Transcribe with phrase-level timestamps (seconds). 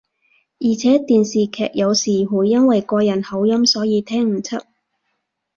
[0.59, 4.57] 而且電視劇有時會因為個人口音所以聽唔出